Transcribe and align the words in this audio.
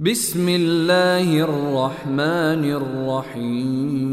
بسم 0.00 0.48
الله 0.48 1.40
الرحمن 1.42 2.64
الرحيم 2.64 4.08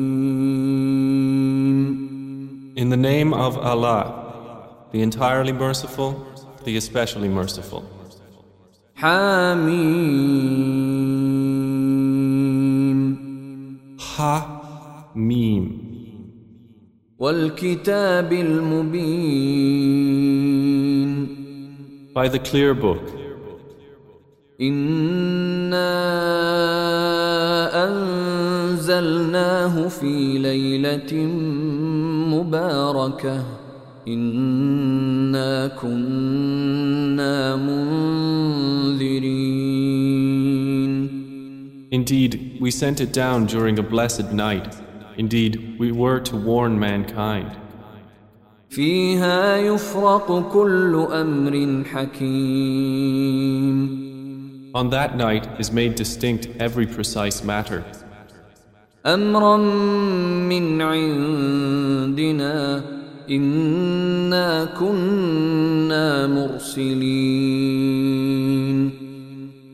In 2.75 2.89
the 2.89 2.97
name 2.97 3.33
of 3.35 3.55
Allah, 3.57 4.87
the 4.91 5.01
entirely 5.03 5.51
merciful, 5.53 6.25
the 6.65 6.75
especially 6.77 7.29
merciful. 7.29 7.83
حميم 12.25 13.97
Ha 13.99 15.11
Mim. 15.15 15.81
والكتاب 17.19 18.33
المبين 18.33 18.95
By 22.15 22.27
the 22.27 22.39
clear 22.39 22.73
book, 22.73 23.01
إنا 24.61 25.23
أنزلناه 28.84 29.88
في 29.88 30.38
ليلة 30.38 31.14
مباركة 32.36 33.44
إنا 34.08 35.66
كنا 35.66 37.56
منذرين 37.56 38.40
indeed, 41.92 42.58
we 42.60 42.70
sent 42.70 43.00
it 43.00 43.12
down 43.12 43.46
during 43.46 43.76
a 43.78 43.82
blessed 43.82 44.32
night. 44.32 44.76
Indeed, 45.16 45.76
we 45.78 45.90
were 45.90 46.20
to 46.20 46.36
warn 46.36 46.78
mankind. 46.78 47.50
فيها 48.70 49.56
يفرق 49.56 50.52
كل 50.52 51.06
أمر 51.12 51.84
حكيم 51.84 53.30
On 54.72 54.88
that 54.90 55.16
night 55.16 55.48
is 55.58 55.72
made 55.72 55.96
distinct 55.96 56.46
every 56.60 56.86
precise 56.86 57.42
matter. 57.42 57.82
أمرا 59.06 59.56
من 60.48 60.82
عندنا 60.82 62.54
إنا 63.30 64.64
كنا 64.64 66.26
مرسلين 66.26 67.80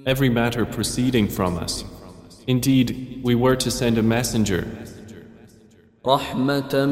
Every 0.07 0.29
matter 0.31 0.65
proceeding 0.65 1.27
from 1.27 1.59
us. 1.59 1.83
Indeed, 2.47 3.23
we 3.25 3.35
were 3.35 3.57
to 3.57 3.71
send 3.73 3.99
a 3.99 4.05
messenger, 4.05 4.65
رحمة 6.07 6.87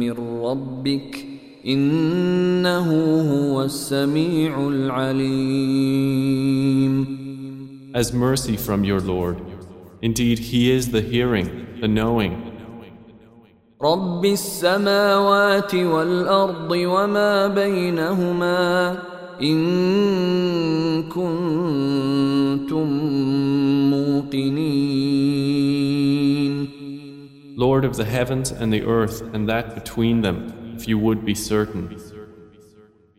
من 0.00 0.12
ربك 0.42 1.26
إنه 1.66 2.90
هو 3.32 3.62
السميع 3.62 4.68
العليم 4.68 6.26
as 7.94 8.12
mercy 8.12 8.56
from 8.56 8.84
your 8.84 9.00
Lord. 9.00 9.36
Indeed, 10.02 10.38
He 10.38 10.70
is 10.70 10.90
the 10.90 11.00
hearing, 11.00 11.78
the 11.80 11.88
knowing. 11.88 12.52
رب 13.82 14.24
السماوات 14.24 15.74
والأرض 15.74 16.70
وما 16.70 17.46
بينهما 17.46 18.98
إن 19.42 21.02
كنتم 21.02 22.86
موقنين 23.90 26.68
Lord 27.58 27.84
of 27.84 27.96
the 27.96 28.04
heavens 28.04 28.50
and 28.50 28.72
the 28.72 28.82
earth 28.82 29.22
and 29.34 29.48
that 29.48 29.74
between 29.74 30.20
them, 30.22 30.74
if 30.76 30.88
you 30.88 30.98
would 30.98 31.24
be 31.24 31.34
certain. 31.34 31.96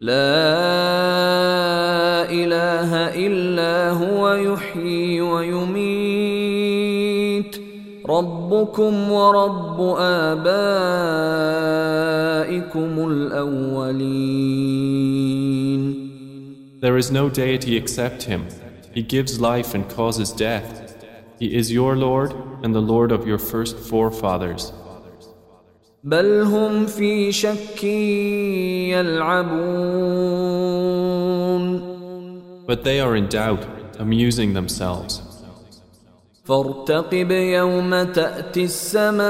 لا 0.02 0.14
إله 2.30 3.16
إلا 3.16 3.41
ربكم 8.19 9.11
ورب 9.11 9.81
آبائكم 9.99 10.53
الأولين 13.11 14.53
There 16.83 16.97
is 16.97 17.13
no 17.13 17.29
deity 17.29 17.77
except 17.77 18.25
Him. 18.25 18.43
He 18.93 19.03
gives 19.03 19.41
life 19.41 19.73
and 19.75 19.89
causes 19.89 20.33
death. 20.33 20.67
He 21.39 21.55
is 21.55 21.71
your 21.73 21.97
Lord 21.97 22.35
and 22.65 22.75
the 22.75 22.83
Lord 22.95 23.13
of 23.13 23.27
your 23.27 23.39
first 23.39 23.79
forefathers. 23.79 24.73
بل 26.05 26.43
هم 26.43 26.87
في 26.87 27.33
شك 27.33 27.85
يلعبون 28.95 30.13
But 32.67 32.85
they 32.85 33.01
are 33.01 33.15
in 33.17 33.29
doubt, 33.29 33.67
amusing 33.99 34.53
themselves. 34.55 35.32
فارتقب 36.53 37.31
يوم 37.31 38.03
تأتي 38.03 38.65
السماء 38.65 39.23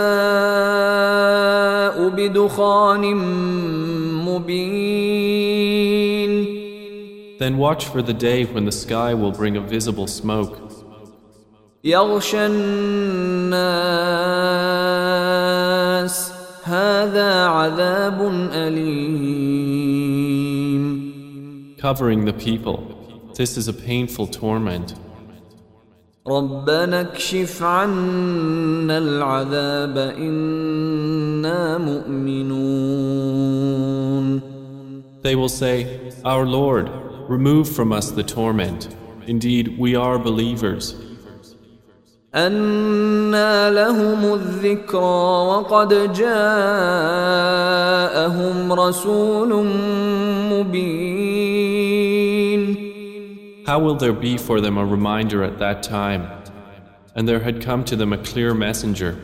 بدخان 2.08 3.14
مبين 4.26 5.52
Then 7.38 7.54
watch 7.58 7.84
for 7.86 8.02
the 8.02 8.12
day 8.12 8.44
when 8.44 8.64
the 8.64 8.72
sky 8.72 9.14
will 9.14 9.30
bring 9.30 9.56
a 9.56 9.60
visible 9.60 10.08
smoke. 10.08 10.58
يغشى 11.84 12.46
الناس 12.46 13.62
هذا 16.64 17.46
عذاب 17.46 18.20
أليم 18.52 19.82
covering 21.78 22.24
the 22.24 22.32
people. 22.32 22.78
This 23.34 23.56
is 23.56 23.68
a 23.68 23.72
painful 23.72 24.26
torment. 24.26 24.94
ربنا 26.26 27.00
اكشف 27.00 27.62
عنا 27.62 28.98
العذاب 28.98 29.98
إنا 29.98 31.78
مؤمنون 31.78 33.12
They 35.22 35.34
will 35.36 35.48
say, 35.48 35.86
Our 36.24 36.46
Lord, 36.46 36.90
remove 37.28 37.68
from 37.68 37.92
us 37.92 38.10
the 38.10 38.24
torment. 38.24 38.88
Indeed, 39.26 39.78
we 39.78 39.94
are 39.96 40.18
believers. 40.18 40.96
أنى 42.34 43.70
لهم 43.70 44.34
الذكرى 44.34 45.46
وقد 45.50 46.12
جاءهم 46.12 46.32
رسول 48.72 49.66
مبين 50.52 51.01
How 53.71 53.79
will 53.79 53.95
there 53.95 54.13
be 54.13 54.37
for 54.37 54.61
them 54.61 54.77
a 54.77 54.85
reminder 54.85 55.43
at 55.43 55.59
that 55.59 55.83
time? 55.83 56.29
And 57.15 57.27
there 57.27 57.39
had 57.41 57.61
come 57.61 57.83
to 57.85 57.95
them 57.95 58.13
a 58.13 58.17
clear 58.17 58.53
messenger. 58.53 59.17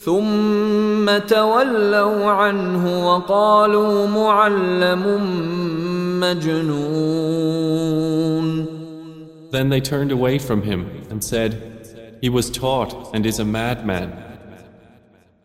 ثم 0.00 1.18
تولوا 1.18 2.30
عنه 2.30 3.06
وقالوا 3.06 4.06
معلم 4.06 5.04
مجنون 6.20 7.68
Then 9.50 9.70
they 9.70 9.80
turned 9.80 10.12
away 10.12 10.38
from 10.38 10.62
him 10.62 11.06
and 11.10 11.24
said, 11.24 12.18
He 12.20 12.28
was 12.28 12.50
taught 12.50 13.14
and 13.14 13.24
is 13.24 13.38
a 13.38 13.44
madman. 13.44 14.12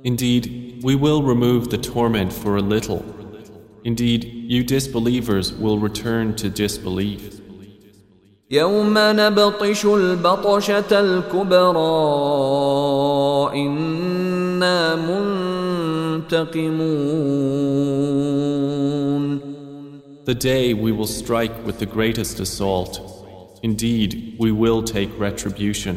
Indeed, 0.03 0.79
we 0.81 0.95
will 0.95 1.21
remove 1.21 1.69
the 1.69 1.77
torment 1.77 2.33
for 2.33 2.57
a 2.57 2.61
little. 2.61 3.05
Indeed, 3.83 4.23
you 4.53 4.63
disbelievers 4.63 5.53
will 5.53 5.77
return 5.77 6.35
to 6.37 6.49
disbelief. 6.49 7.41
يوم 8.51 8.93
نبطش 8.97 9.85
البطشة 9.85 10.99
الكبرى 10.99 11.81
إنا 13.55 14.95
منتقمون 14.95 15.50
The 20.24 20.34
day 20.34 20.74
we 20.74 20.92
will 20.92 21.06
strike 21.06 21.64
with 21.64 21.78
the 21.78 21.86
greatest 21.86 22.40
assault. 22.40 23.00
Indeed, 23.62 24.36
we 24.38 24.50
will 24.52 24.82
take 24.82 25.10
retribution. 25.18 25.96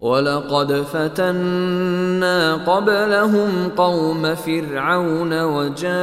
ولقد 0.00 0.72
فتنا 0.72 2.54
قبلهم 2.54 3.68
قوم 3.68 4.34
فرعون 4.34 5.42
وجاءهم 5.42 5.94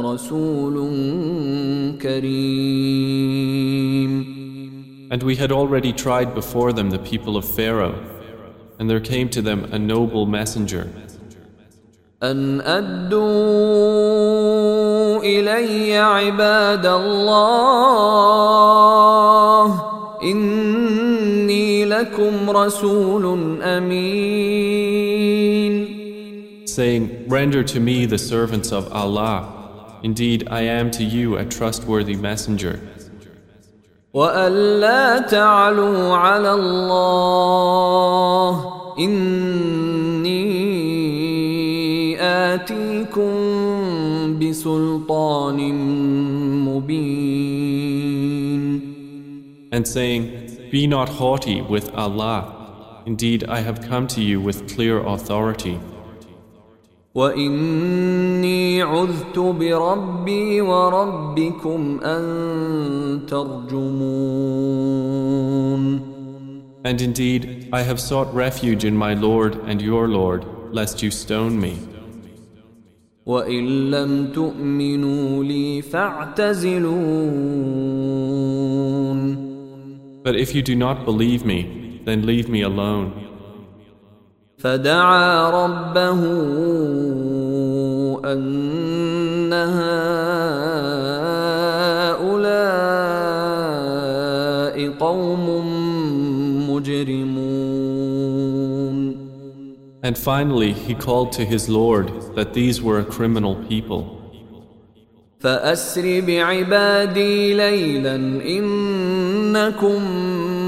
رسول 0.00 0.74
كريم 2.02 3.44
And 5.10 5.22
we 5.22 5.36
had 5.36 5.52
already 5.52 5.92
tried 5.92 6.34
before 6.34 6.72
them 6.72 6.88
the 6.90 6.98
people 6.98 7.36
of 7.36 7.44
Pharaoh, 7.44 7.94
and 8.78 8.88
there 8.90 9.00
came 9.00 9.28
to 9.30 9.42
them 9.42 9.64
a 9.72 9.78
noble 9.78 10.26
messenger. 10.26 10.90
أن 12.22 12.60
أدوا 12.60 13.24
إلي 15.22 15.98
عباد 15.98 16.86
الله 16.86 18.14
إني 20.22 21.84
لكم 21.84 22.50
رسول 22.50 23.60
أمين 23.62 25.14
saying, 26.74 27.28
Render 27.28 27.62
to 27.62 27.78
me 27.78 28.04
the 28.04 28.18
servants 28.18 28.72
of 28.72 28.92
Allah. 28.92 30.00
Indeed, 30.02 30.48
I 30.50 30.62
am 30.62 30.90
to 30.92 31.04
you 31.04 31.36
a 31.36 31.44
trustworthy 31.44 32.16
messenger. 32.16 32.80
وألا 34.13 35.19
تعلوا 35.19 36.13
على 36.15 36.53
الله 36.53 37.73
إني 38.99 40.39
آتيكم 42.21 43.29
بسلطان 44.39 45.73
مبين 46.65 47.99
And 49.71 49.87
saying, 49.87 50.31
Be 50.71 50.87
not 50.87 51.09
haughty 51.09 51.61
with 51.61 51.93
Allah. 51.93 53.03
Indeed, 53.05 53.43
I 53.43 53.59
have 53.59 53.87
come 53.87 54.07
to 54.07 54.21
you 54.21 54.41
with 54.41 54.67
clear 54.75 54.97
authority. 54.99 55.79
واني 57.14 58.82
عذت 58.82 59.38
بربي 59.38 60.60
وربكم 60.60 62.00
ان 62.00 63.20
ترجمون 63.28 64.54
And 66.86 67.00
indeed, 67.00 67.68
I 67.72 67.80
have 67.80 67.98
sought 67.98 68.34
refuge 68.34 68.84
in 68.84 68.94
my 68.94 69.14
Lord 69.14 69.54
and 69.66 69.80
your 69.80 70.06
Lord, 70.06 70.44
lest 70.70 71.02
you 71.02 71.10
stone 71.10 71.58
me. 71.58 71.78
وان 73.26 73.90
لم 73.90 74.32
تؤمنوا 74.32 75.44
لي 75.44 75.82
فاعتزلون 75.82 76.94
But 80.24 80.36
if 80.36 80.54
you 80.54 80.62
do 80.62 80.74
not 80.74 81.04
believe 81.04 81.44
me, 81.44 82.00
then 82.04 82.26
leave 82.26 82.48
me 82.48 82.62
alone. 82.62 83.27
فدعا 84.59 85.49
ربه 85.49 86.21
ان 88.33 89.53
هؤلاء 92.23 92.49
قوم 94.99 95.45
مجرمون 96.69 97.99
And 100.01 100.17
finally, 100.17 100.71
he 100.73 100.93
called 100.95 101.31
to 101.33 101.45
his 101.45 101.69
Lord 101.69 102.07
that 102.35 102.53
these 102.53 102.81
were 102.81 102.99
a 102.99 103.05
criminal 103.05 103.55
people. 103.55 104.19
فاسر 105.39 106.21
بعبادي 106.21 107.53
ليلا 107.53 108.15
انكم 108.15 110.01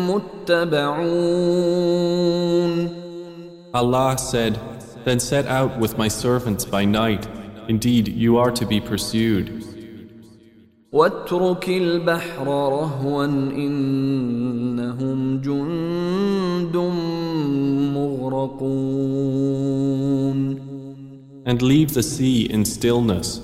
متبعون 0.10 1.62
Allah 3.75 4.17
said, 4.19 4.59
Then 5.05 5.21
set 5.21 5.47
out 5.47 5.79
with 5.79 5.99
my 5.99 6.09
servants 6.09 6.65
by 6.65 6.85
night. 6.85 7.29
Indeed, 7.69 8.09
you 8.09 8.39
are 8.39 8.51
to 8.53 8.67
be 8.67 8.81
pursued. 8.81 9.65
واترك 10.93 11.69
البحر 11.69 12.47
رهوا 12.47 13.25
إنهم 13.25 15.41
جند 15.41 16.77
مغرقون 17.97 19.57
And 21.45 21.63
leave 21.63 21.95
the 21.95 22.03
sea 22.03 22.43
in 22.51 22.65
stillness. 22.65 23.41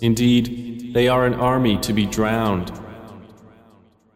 Indeed, 0.00 0.92
they 0.92 1.06
are 1.08 1.24
an 1.26 1.34
army 1.34 1.78
to 1.78 1.92
be 1.92 2.06
drowned. 2.06 2.72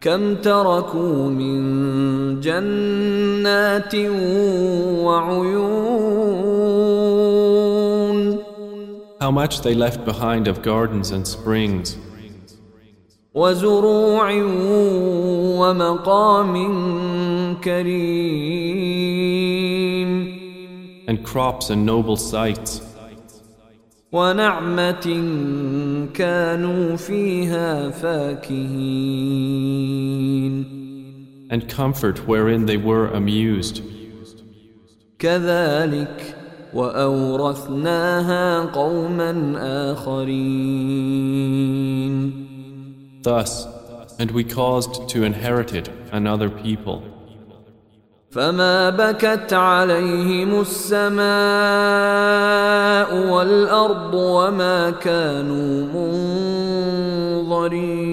كم 0.04 0.36
تركوا 0.36 1.30
من 1.30 2.40
جنات 2.40 3.96
وعيون 5.06 6.24
How 9.22 9.32
much 9.32 9.62
they 9.62 9.74
left 9.74 10.04
behind 10.04 10.50
of 10.50 10.62
gardens 10.62 11.12
and 11.12 11.26
springs, 11.26 11.98
وزروع 13.34 14.32
ومقام 15.60 16.56
كريم 17.64 19.14
and 21.08 21.24
crops 21.24 21.70
and 21.70 21.86
noble 21.86 22.18
sights, 22.18 22.82
ونعمة 24.13 25.07
كانوا 26.15 26.97
فيها 26.97 27.91
فاكهين 27.91 29.19
and 31.51 31.69
comfort 31.69 32.27
wherein 32.27 32.67
they 32.67 32.77
were 32.77 33.07
amused. 33.09 33.83
كذلك 35.19 36.37
وأورثناها 36.75 38.61
قوما 38.65 39.55
آخرين 39.93 41.69
Thus, 43.23 43.67
and 44.19 44.31
we 44.31 44.45
caused 44.45 45.09
to 45.09 45.25
inherit 45.25 45.75
it 45.75 45.91
another 46.13 46.49
people. 46.51 47.03
فما 48.34 48.90
بكت 48.90 49.54
عليهم 49.54 50.62
السماء 50.62 51.24
والأرض 53.34 54.14
وما 54.14 54.90
كانوا 54.90 55.86
منظرين 57.46 58.04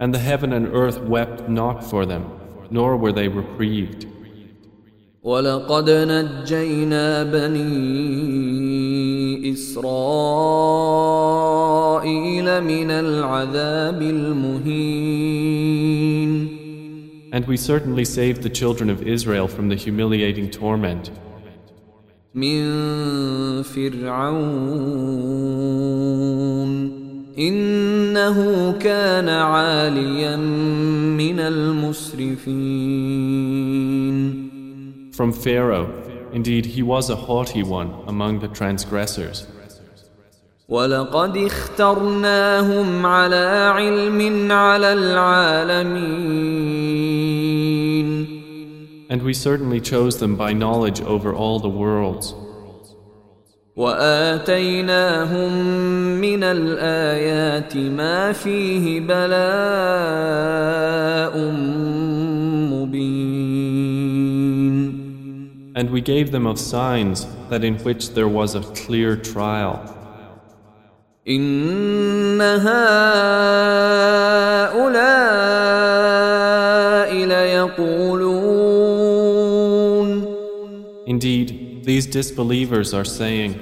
And 0.00 0.14
the 0.14 0.18
heaven 0.20 0.52
and 0.52 0.68
earth 0.72 1.00
wept 1.00 1.48
not 1.48 1.82
for 1.82 2.06
them, 2.06 2.24
nor 2.70 2.96
were 2.96 3.10
they 3.10 3.26
reprieved. 3.26 4.06
ولقد 5.22 5.90
نجينا 5.90 7.22
بني 7.22 7.68
إسرائيل 9.52 9.88
من 12.64 12.90
العذاب 12.90 14.02
المهين 14.02 15.48
And 17.31 17.45
we 17.47 17.57
certainly 17.57 18.05
saved 18.05 18.43
the 18.43 18.49
children 18.49 18.89
of 18.89 19.07
Israel 19.07 19.47
from 19.47 19.69
the 19.69 19.75
humiliating 19.75 20.49
torment 20.51 21.11
من 22.35 23.63
فرعون 23.63 24.13
إنه 27.37 28.71
كان 28.79 29.29
عاليا 29.29 30.35
من 30.35 31.39
المسرفين 31.39 32.53
from 35.13 35.31
Pharaoh. 35.31 35.89
Indeed, 36.33 36.65
he 36.65 36.81
was 36.81 37.11
a 37.11 37.15
haughty 37.15 37.61
one 37.61 37.93
among 38.07 38.39
the 38.39 38.47
transgressors. 38.47 39.45
ولقد 40.69 41.37
اخترناهم 41.37 43.05
على 43.05 43.71
علم 43.75 44.51
على 44.51 44.93
العالمين 44.93 46.76
And 49.17 49.21
we 49.21 49.33
certainly 49.33 49.79
chose 49.81 50.17
them 50.19 50.35
by 50.35 50.53
knowledge 50.53 51.01
over 51.01 51.33
all 51.33 51.59
the 51.59 51.69
worlds. 51.69 52.33
واتيناهم 53.75 55.51
من 56.21 56.43
الايات 56.43 57.77
ما 57.77 58.31
فيه 58.31 58.99
بلاء 58.99 59.33
مبين 62.71 63.53
And 65.75 65.89
we 65.89 66.01
gave 66.01 66.31
them 66.31 66.45
of 66.45 66.59
signs 66.59 67.25
that 67.49 67.63
in 67.63 67.75
which 67.79 68.13
there 68.13 68.27
was 68.27 68.53
a 68.53 68.61
clear 68.61 69.15
trial. 69.15 69.79
ان 71.27 72.41
هؤلاء 72.41 72.83
ليقولون 77.25 78.26
Indeed, 81.07 81.83
these 81.83 82.05
disbelievers 82.05 82.93
are 82.93 83.05
saying, 83.05 83.55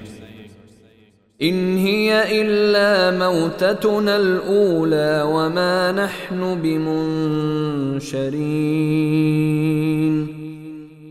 ان 1.42 1.78
هي 1.78 2.42
الا 2.42 3.18
موتتنا 3.18 4.18
الاولى 4.18 5.24
وما 5.28 5.92
نحن 5.92 6.62
بمنشرين 6.62 8.02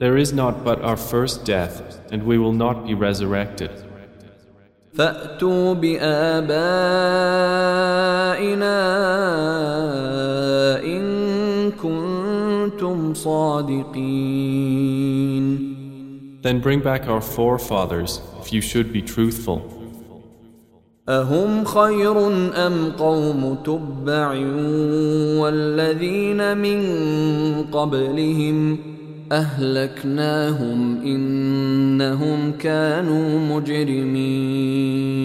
There 0.01 0.17
is 0.17 0.33
not 0.33 0.65
but 0.65 0.81
our 0.83 0.97
first 0.97 1.45
death, 1.45 2.01
and 2.11 2.23
we 2.23 2.39
will 2.39 2.55
not 2.55 2.87
be 2.87 2.95
resurrected. 2.95 3.71
فاتوا 4.95 5.75
بابائنا 5.75 7.21
ان 10.85 11.71
كنتم 11.73 13.15
صادقين 13.15 14.61
Then 16.45 16.61
bring 16.61 16.81
back 16.81 17.07
our 17.07 17.21
forefathers 17.21 18.21
if 18.41 18.53
you 18.53 18.61
should 18.61 18.93
be 18.93 19.03
truthful. 19.03 19.81
أهم 21.09 21.65
خير 21.65 22.29
أم 22.67 22.93
قوم 22.99 23.55
تبع 23.65 24.29
والذين 25.41 26.57
من 26.59 26.81
قبلهم 27.73 28.79
أهلكناهم 29.33 31.03
إنهم 31.03 32.53
كانوا 32.53 33.39
مجرمين 33.57 35.21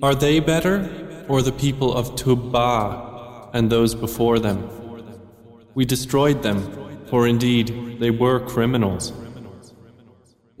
Are 0.00 0.14
they 0.14 0.38
better, 0.38 0.88
or 1.28 1.42
the 1.42 1.50
people 1.50 1.92
of 1.92 2.14
Tubba 2.14 3.50
and 3.52 3.68
those 3.68 3.94
before 3.96 4.38
them? 4.38 4.62
We 5.74 5.84
destroyed 5.84 6.42
them, 6.42 6.62
for 7.10 7.26
indeed 7.26 7.98
they 7.98 8.10
were 8.10 8.38
criminals. 8.38 9.12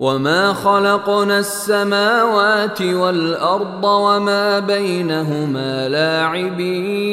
وما 0.03 0.53
خلقنا 0.53 1.39
السماوات 1.39 2.81
والأرض 2.81 3.83
وما 3.83 4.59
بينهما 4.59 5.89
لاعبين 5.89 7.03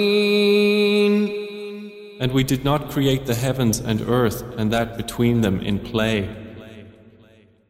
And 2.20 2.32
we 2.32 2.42
did 2.42 2.64
not 2.64 2.90
create 2.90 3.26
the 3.26 3.36
heavens 3.36 3.78
and 3.78 4.00
earth 4.02 4.42
and 4.58 4.72
that 4.72 4.96
between 4.96 5.40
them 5.40 5.60
in 5.60 5.78
play. 5.78 6.28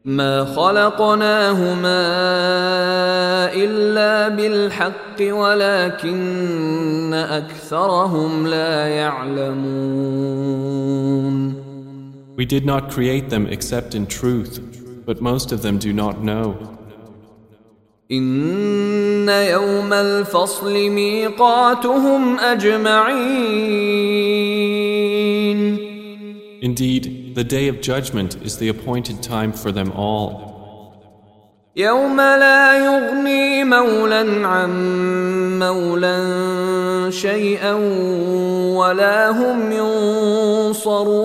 ما 0.05 0.45
خلقناهما 0.45 2.01
إلا 3.53 4.27
بالحق 4.29 5.21
ولكن 5.21 7.13
أكثرهم 7.13 8.47
لا 8.47 8.87
يعلمون 8.87 10.41
We 12.37 12.45
did 12.45 12.65
not 12.65 12.89
create 12.89 13.29
them 13.29 13.45
except 13.45 13.93
in 13.93 14.07
truth, 14.07 14.70
but 15.06 15.20
most 15.20 15.52
of 15.52 15.62
them 15.62 15.78
do 15.78 15.92
not 15.92 16.22
know. 16.22 16.76
إن 18.10 19.28
يوم 19.28 19.92
الفصل 19.92 20.90
ميقاتهم 20.90 22.38
أجمعين 22.38 23.66
Indeed, 26.62 27.34
the 27.34 27.44
day 27.44 27.68
of 27.68 27.80
judgment 27.80 28.36
is 28.42 28.56
the 28.58 28.68
appointed 28.68 29.22
time 29.22 29.52
for 29.52 29.72
them 29.72 29.92
all. 29.92 30.56
يوم 31.76 32.16
لا 32.16 32.84
يغني 32.84 33.64
مولا 33.64 34.46
عن 34.46 34.70
مولا 35.58 36.16
شيئا 37.10 37.74
ولا 38.76 39.30
هم 39.30 39.72
ينصرون 39.72 41.16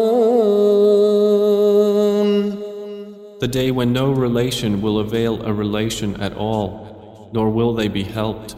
The 3.39 3.47
day 3.47 3.71
when 3.71 3.91
no 3.93 4.11
relation 4.11 4.81
will 4.81 4.99
avail 4.99 5.41
a 5.43 5.53
relation 5.53 6.19
at 6.21 6.33
all, 6.33 7.29
nor 7.33 7.49
will 7.49 7.73
they 7.73 7.87
be 7.87 8.03
helped, 8.03 8.55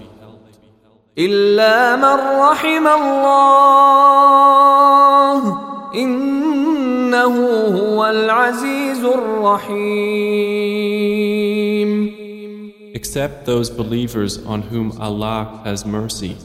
إلا 1.18 1.96
من 1.96 2.20
رحم 2.42 2.88
الله 2.88 4.14
إنه 5.96 7.36
هو 7.78 8.06
العزيز 8.06 9.04
الرحيم 9.04 10.44
except 12.96 13.46
those 13.46 13.70
believers 13.70 14.38
on 14.46 14.62
whom 14.64 14.92
Allah 15.00 15.62
has 15.66 15.86
mercy. 15.86 16.36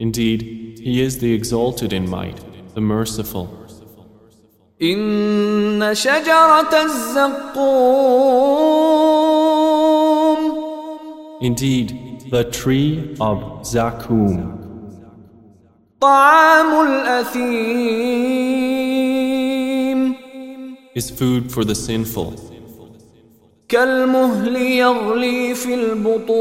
Indeed, 0.00 0.40
He 0.82 1.00
is 1.00 1.18
the 1.18 1.32
exalted 1.32 1.92
in 1.92 2.10
might, 2.10 2.40
the 2.74 2.80
merciful. 2.80 3.46
إن 4.81 5.89
شجرة 5.93 6.73
الزقوم 6.83 7.39
Indeed, 11.41 11.89
the 12.31 12.43
tree 12.45 13.15
of 13.19 13.37
Zaqqum. 13.63 14.55
طعام 16.01 16.87
الأثيم 18.29 20.15
Is 20.95 21.09
food 21.11 21.51
for 21.51 21.63
the 21.65 21.75
sinful. 21.75 22.33
كالمهل 23.69 24.55
يغلي 24.55 25.55
في 25.55 25.73
البطون 25.73 26.39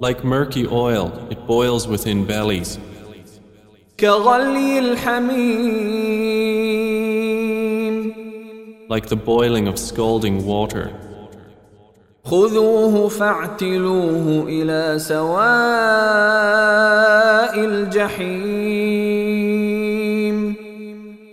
Like 0.00 0.22
murky 0.24 0.66
oil, 0.66 1.10
it 1.30 1.46
boils 1.46 1.88
within 1.88 2.24
bellies. 2.26 2.78
كغلي 3.97 4.79
الحميم 4.79 6.31
like 8.91 9.07
the 9.07 9.15
boiling 9.15 9.67
of 9.69 9.79
scalding 9.79 10.45
water. 10.45 10.91
خذوه 12.25 13.07
فاعتلوه 13.07 14.43
إلى 14.47 14.99
سواء 14.99 15.41
الجحيم 17.65 18.91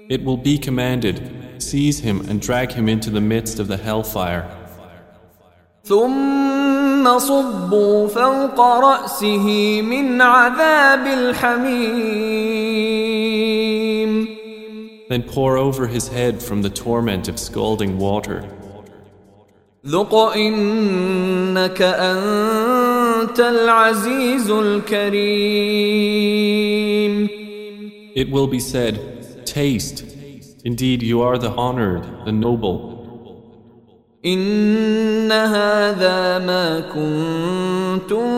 It 0.08 0.24
will 0.24 0.38
be 0.38 0.56
commanded, 0.56 1.16
seize 1.58 1.98
him 2.00 2.20
and 2.30 2.40
drag 2.40 2.72
him 2.72 2.88
into 2.88 3.10
the 3.10 3.20
midst 3.20 3.58
of 3.58 3.68
the 3.68 3.76
hellfire. 3.76 4.46
ثم 5.84 6.81
صبوا 7.18 8.08
فوق 8.08 8.60
رأسه 8.60 9.82
من 9.82 10.20
عذاب 10.22 11.06
الحميم 11.06 12.68
Then 15.08 15.22
pour 15.22 15.56
over 15.56 15.86
his 15.86 16.08
head 16.08 16.42
from 16.42 16.60
the 16.62 16.68
torment 16.68 17.28
of 17.28 17.38
scalding 17.38 17.98
water. 17.98 18.44
ذق 19.86 20.14
إنك 20.14 21.82
أنت 21.82 23.40
العزيز 23.40 24.50
الكريم 24.50 26.08
It 28.14 28.30
will 28.30 28.48
be 28.48 28.58
said, 28.60 29.46
Taste. 29.46 30.04
Indeed, 30.64 31.02
you 31.02 31.22
are 31.22 31.38
the 31.38 31.52
honored, 31.52 32.04
the 32.26 32.32
noble. 32.32 32.91
إن 34.24 35.32
هذا 35.32 36.38
ما 36.38 36.80
كنتم 36.80 38.28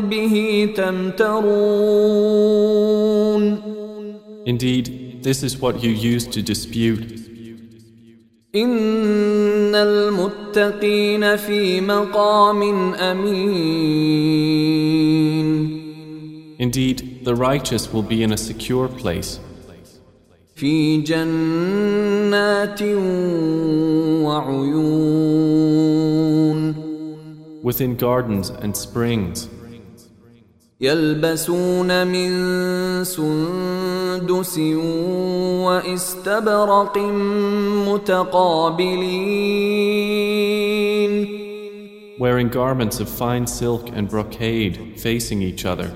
به 0.00 0.68
تمترون 0.76 2.24
Indeed, 4.46 5.22
this 5.22 5.42
is 5.42 5.58
what 5.58 5.82
you 5.82 5.90
used 5.90 6.30
to 6.32 6.42
dispute. 6.42 7.24
إن 8.54 9.74
المتقين 9.74 11.36
في 11.36 11.80
مقام 11.80 12.94
أمين 12.94 14.34
Indeed, 16.60 17.24
the 17.24 17.34
righteous 17.34 17.92
will 17.92 18.02
be 18.02 18.22
in 18.22 18.32
a 18.32 18.36
secure 18.36 18.86
place, 18.88 19.40
في 20.54 20.96
جنات 21.02 22.82
وعيون 24.22 24.87
within 27.68 27.96
gardens 27.96 28.50
and 28.50 28.76
springs. 28.76 29.48
يلبسون 30.80 32.06
من 32.06 32.30
سندس 33.04 34.58
واستبرق 35.64 36.98
متقابلين 37.88 39.44
wearing 42.18 42.48
garments 42.48 43.00
of 43.00 43.08
fine 43.08 43.46
silk 43.46 43.88
and 43.96 44.08
brocade 44.08 44.78
facing 44.96 45.42
each 45.42 45.64
other. 45.64 45.90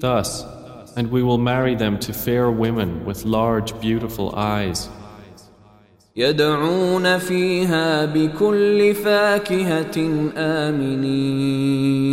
Thus, 0.01 0.45
and 0.97 1.11
we 1.11 1.23
will 1.23 1.39
marry 1.39 1.75
them 1.75 1.99
to 2.01 2.13
fair 2.13 2.51
women 2.51 3.05
with 3.05 3.25
large, 3.25 3.79
beautiful 3.81 4.35
eyes. 4.37 4.89
يدعون 6.17 7.19
فيها 7.19 8.05
بكل 8.05 8.95
فاكهة 8.95 9.97
آمنين 10.37 12.13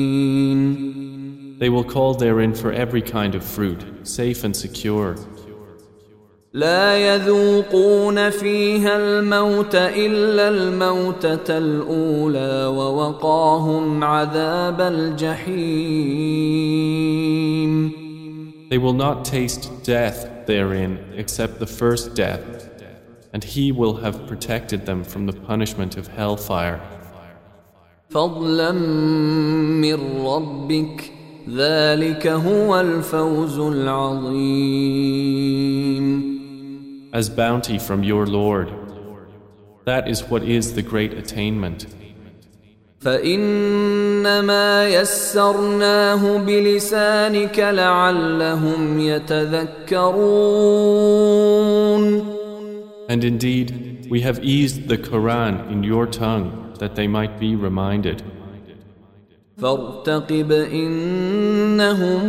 They 1.60 1.68
will 1.70 1.84
call 1.84 2.14
therein 2.14 2.54
for 2.54 2.72
every 2.72 3.02
kind 3.02 3.36
of 3.36 3.44
fruit, 3.44 3.84
safe 4.04 4.46
and 4.46 4.56
secure. 4.56 5.16
لا 6.54 6.98
يذوقون 6.98 8.30
فيها 8.30 8.98
الموت 8.98 9.76
إلا 9.76 10.50
الموتة 10.50 11.58
الأولى 11.58 12.66
ووقاهم 12.66 14.04
عذاب 14.04 14.82
الجحيم 14.82 16.30
They 18.70 18.78
will 18.78 18.94
not 18.94 19.26
taste 19.26 19.84
death 19.84 20.46
therein 20.46 21.00
except 21.16 21.60
the 21.60 21.68
first 21.68 22.16
death, 22.16 22.70
and 23.34 23.44
He 23.44 23.72
will 23.72 23.98
have 23.98 24.28
protected 24.28 24.86
them 24.86 25.04
from 25.04 25.26
the 25.26 25.34
punishment 25.34 25.98
of 25.98 26.08
hellfire. 26.08 26.80
فضلا 28.10 28.72
من 28.72 30.26
ربك 30.26 31.12
ذلك 31.50 32.28
هو 32.28 32.80
الفوز 32.80 33.60
العظيم 33.60 35.10
As 37.12 37.30
bounty 37.30 37.80
from 37.80 38.04
your 38.04 38.28
Lord. 38.28 38.70
That 39.86 40.08
is 40.08 40.24
what 40.30 40.44
is 40.44 40.74
the 40.74 40.84
great 40.84 41.14
attainment. 41.14 41.88
فإنما 43.04 44.90
يسرناه 44.90 46.38
بلسانك 46.38 47.60
لعلهم 47.60 49.00
يتذكرون 49.00 50.20
And 53.10 53.24
indeed, 53.24 54.08
we 54.10 54.22
have 54.22 54.44
eased 54.44 54.88
the 54.88 54.98
Quran 54.98 55.72
in 55.72 55.84
your 55.84 56.06
tongue 56.06 56.76
that 56.78 56.96
they 56.96 57.08
might 57.08 57.40
be 57.40 57.56
reminded. 57.56 58.22
فارتقب 59.58 60.52
إنهم 60.52 62.22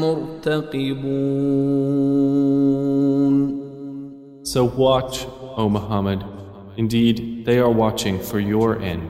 مرتقبون 0.00 1.48
So 4.44 4.64
watch, 4.64 5.26
O 5.56 5.68
Muhammad, 5.68 6.24
indeed 6.76 7.44
they 7.44 7.58
are 7.58 7.70
watching 7.70 8.18
for 8.18 8.38
your 8.40 8.80
end. 8.80 9.08